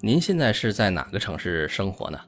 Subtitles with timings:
[0.00, 2.20] 您现在是在哪个城市生活呢？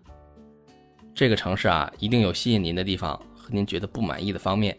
[1.15, 4.77] 这个城市啊，一定有吸引您的地方和您觉得不满意的方面。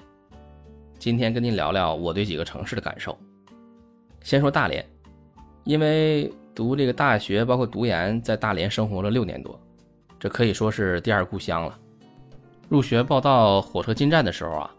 [0.99, 3.17] 今天跟您聊聊我对几个城市的感受。
[4.23, 4.85] 先说大连，
[5.63, 9.57] 因为读这个大学，包括读研，在大连生活了六年多，
[10.19, 11.79] 这可以说是第二故乡了。
[12.67, 14.75] 入学报到火车进站的时候啊，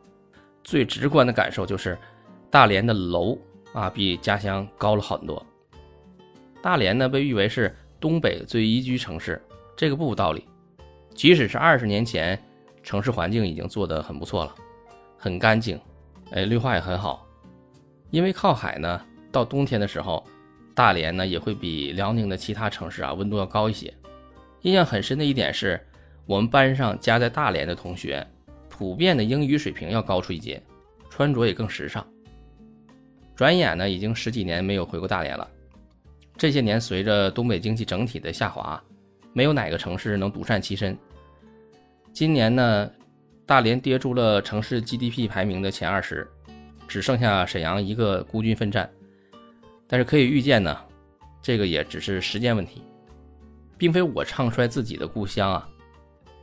[0.62, 1.96] 最直观的感受就是
[2.50, 3.38] 大连的楼
[3.72, 5.42] 啊比家乡高了很多。
[6.60, 7.74] 大连呢被誉为是。
[8.02, 9.40] 东北最宜居城市，
[9.76, 10.44] 这个不无道理。
[11.14, 12.36] 即使是二十年前，
[12.82, 14.52] 城市环境已经做得很不错了，
[15.16, 15.80] 很干净，
[16.32, 17.24] 哎，绿化也很好。
[18.10, 20.26] 因为靠海呢，到冬天的时候，
[20.74, 23.94] 大连呢也会比辽宁的其他城市啊温度要高一些。
[24.62, 25.80] 印象很深的一点是，
[26.26, 28.26] 我们班上家在大连的同学，
[28.68, 30.60] 普遍的英语水平要高出一截，
[31.08, 32.04] 穿着也更时尚。
[33.36, 35.48] 转眼呢，已经十几年没有回过大连了。
[36.36, 38.82] 这些年，随着东北经济整体的下滑，
[39.32, 40.96] 没有哪个城市能独善其身。
[42.12, 42.90] 今年呢，
[43.46, 46.26] 大连跌出了城市 GDP 排名的前二十，
[46.88, 48.90] 只剩下沈阳一个孤军奋战。
[49.86, 50.76] 但是可以预见呢，
[51.40, 52.82] 这个也只是时间问题，
[53.78, 55.68] 并非我唱衰自己的故乡啊，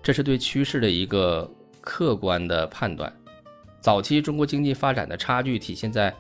[0.02, 1.50] 这是对趋势的一个
[1.82, 3.12] 客观的判断。
[3.82, 6.14] 早期中国经济发展的差距体现在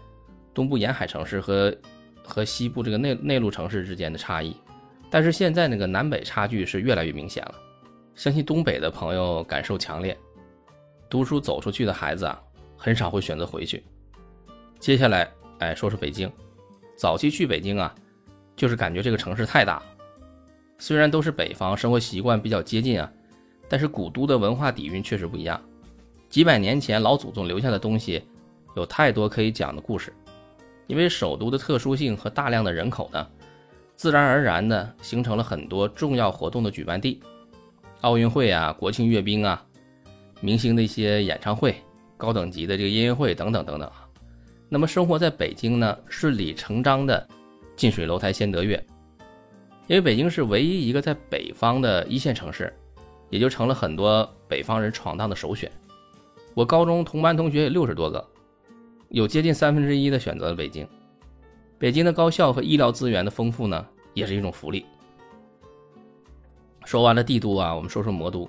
[0.53, 1.73] 东部沿海城市和。
[2.30, 4.55] 和西部这个内内陆城市之间的差异，
[5.09, 7.55] 但是现在那个南北差距是越来越明显了。
[8.16, 10.16] 相信东北的朋友感受强烈，
[11.09, 12.39] 读书走出去的孩子啊，
[12.77, 13.83] 很少会选择回去。
[14.80, 16.31] 接下来，哎，说说北京。
[16.95, 17.95] 早期去北京啊，
[18.55, 19.81] 就是感觉这个城市太大。
[20.77, 23.11] 虽然都是北方，生活习惯比较接近啊，
[23.67, 25.59] 但是古都的文化底蕴确实不一样。
[26.30, 28.22] 几百年前老祖宗留下的东西，
[28.75, 30.13] 有太多可以讲的故事。
[30.89, 33.25] 因为首都的特殊性和大量的人口呢，
[33.95, 37.21] 自然而然的形成了很多重要活动的举办地，
[38.01, 39.63] 奥运会啊、国庆阅兵啊、
[40.41, 41.75] 明星的一些演唱会、
[42.17, 43.88] 高等级的这个音乐会等等等等。
[44.67, 47.28] 那么生活在北京呢，顺理成章的
[47.75, 48.83] 近水楼台先得月，
[49.85, 52.75] 因为北京是唯一一个在北方的一线城市，
[53.29, 55.72] 也就成了很多北方人闯荡的首选。
[56.55, 58.28] 我高中同班同学有六十多个。
[59.09, 60.88] 有接近三分之一的选择了北京，
[61.80, 63.84] 北京的高校和医疗资源的丰富呢，
[64.14, 64.86] 也是一种福利。
[66.86, 68.47] 说完了帝都啊，我们说说魔都。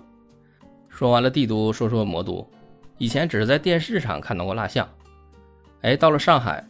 [0.89, 2.47] 说完了帝都，说说魔都。
[2.99, 4.87] 以前只是在电视上看到过蜡像，
[5.81, 6.63] 哎，到了上海，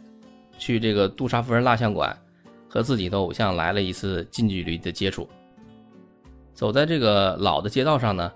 [0.57, 2.17] 去这个杜莎夫人蜡像馆，
[2.69, 5.27] 和自己的偶像来了一次近距离的接触。
[6.53, 8.31] 走在这个老的街道上呢，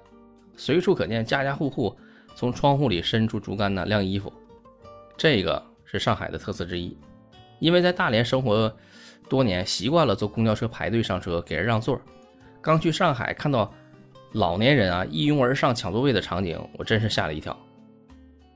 [0.57, 1.95] 随处可见家家户户
[2.35, 4.33] 从窗户里伸出竹竿呢晾衣服。
[5.17, 6.97] 这个是上海的特色之一，
[7.59, 8.75] 因为在大连生活
[9.29, 11.99] 多年，习惯了坐公交车排队上车，给人让座。
[12.61, 13.73] 刚去上海看到
[14.33, 17.57] 老年人啊一拥而上抢座位的场景，我真是吓了一跳。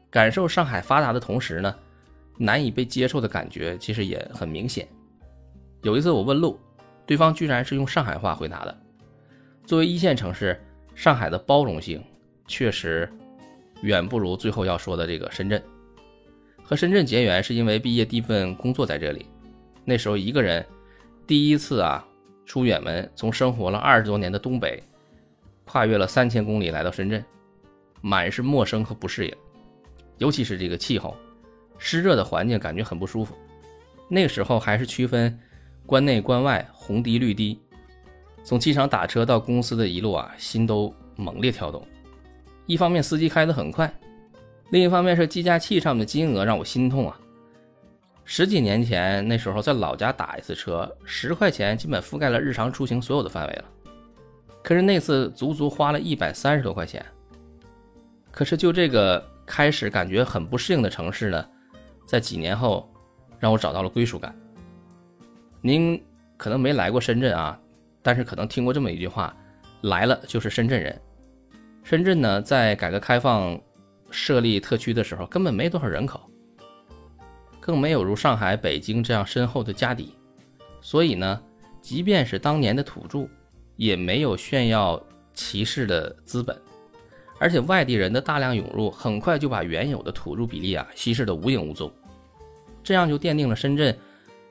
[0.09, 1.73] 感受上海发达的同时呢，
[2.37, 4.87] 难以被接受的感觉其实也很明显。
[5.83, 6.59] 有一次我问路，
[7.05, 8.77] 对方居然是用上海话回答的。
[9.65, 10.59] 作为一线城市，
[10.95, 12.03] 上海的包容性
[12.47, 13.07] 确实
[13.81, 15.63] 远不如最后要说的这个深圳。
[16.69, 19.25] 和深圳结缘是因为毕业第一份工作在这里，
[19.83, 20.63] 那时候一个人
[21.25, 22.05] 第一次啊
[22.45, 24.83] 出远门，从生活了二十多年的东北，
[25.65, 27.25] 跨越了三千公里来到深圳，
[28.01, 29.35] 满是陌生和不适应，
[30.19, 31.17] 尤其是这个气候，
[31.79, 33.35] 湿热的环境感觉很不舒服。
[34.07, 35.35] 那时候还是区分
[35.87, 37.59] 关内关外红滴绿滴，
[38.43, 41.83] 从机场打车到公司的一路啊，心都猛烈跳动。
[42.67, 43.91] 一方面司机开得很快。
[44.71, 47.19] 另一方面是计价器上面的金额让我心痛啊！
[48.23, 53.65] 十几年前那时候在老家打一次车，十块钱基本覆盖了日常出行所有的范围了。
[54.61, 57.03] 可是那次足足花了一百三十多块钱。
[58.29, 61.43] 可是就这个开始感觉很不适应的城市呢，
[62.05, 62.87] 在几年后
[63.39, 64.35] 让我找到了归属感。
[65.61, 65.99] 您
[66.37, 67.59] 可能没来过深圳啊，
[68.03, 69.35] 但是可能听过这么一句话：
[69.81, 71.01] 来了就是深圳人。
[71.83, 73.59] 深圳呢，在改革开放。
[74.11, 76.21] 设立特区的时候根本没多少人口，
[77.59, 80.13] 更没有如上海、北京这样深厚的家底，
[80.81, 81.41] 所以呢，
[81.81, 83.27] 即便是当年的土著，
[83.75, 85.01] 也没有炫耀
[85.33, 86.59] 歧视的资本，
[87.39, 91.91] 而且外地人的大量涌入，很快就把原有的土著比例啊稀释得无影无踪，
[92.83, 93.97] 这样就奠定了深圳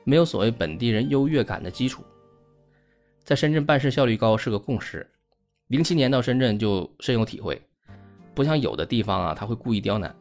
[0.03, 2.03] 没有所谓本地人优越感的基础。
[3.23, 5.07] 在深圳办事效率高是个共识，
[5.67, 7.61] 零七年到深圳就深有体会。
[8.33, 10.13] 不像有的地方啊，他会故意刁难。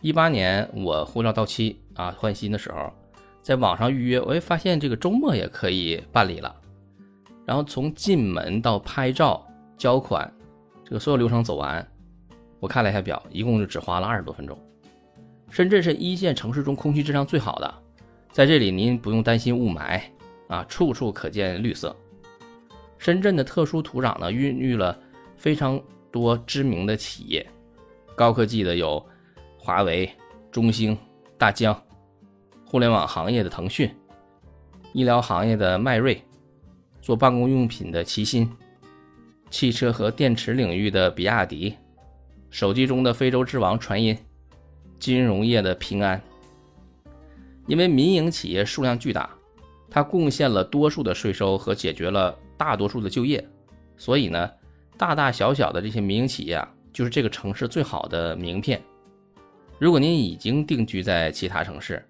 [0.00, 2.92] 一八年我护照到期啊，换新的时候，
[3.40, 6.54] 在网上预约，我也发现这个周末也可以办理了。
[7.46, 9.46] 然后从进门到拍照、
[9.76, 10.30] 交款，
[10.84, 11.86] 这个所有流程走完，
[12.60, 14.58] 我看了一下表，一共就只花了二十多分钟。
[15.50, 17.74] 深圳是一线城市中空气质量最好的，
[18.32, 20.00] 在这里您不用担心雾霾
[20.48, 21.94] 啊，处处可见绿色。
[22.98, 24.98] 深圳的特殊土壤呢，孕育了
[25.36, 25.80] 非常
[26.14, 27.44] 多知名的企业，
[28.14, 29.04] 高科技的有
[29.58, 30.08] 华为、
[30.52, 30.96] 中兴、
[31.36, 31.76] 大疆，
[32.64, 33.92] 互联网行业的腾讯，
[34.92, 36.22] 医疗行业的迈瑞。
[37.02, 38.48] 做办公用品的齐鑫，
[39.50, 41.74] 汽车和电池领域的比亚迪，
[42.48, 44.16] 手机中的非洲之王传音，
[45.00, 46.22] 金融业的平安。
[47.66, 49.28] 因为民营企业数量巨大，
[49.90, 53.44] 它贡献了多数的税收和解决了大多数的就业，
[53.96, 54.50] 所以呢，
[54.96, 58.80] 大大小小的这些民营企业啊，就是这个城市最好的名片。
[59.78, 62.02] 如果您已经定居在其他城市，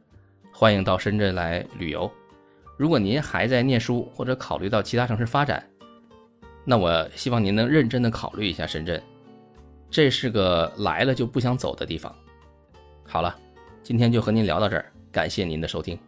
[0.53, 2.11] 欢迎到深圳来旅游。
[2.77, 5.65] 如果您还在念书或者考虑到其他城市发展，
[6.65, 9.03] 那我希望您能认真的考虑一下深圳，
[9.91, 12.15] 这是个来了就不想走的地方。
[13.07, 13.35] 好了，
[13.83, 15.99] 今天就和您聊到这儿，感谢您的收听。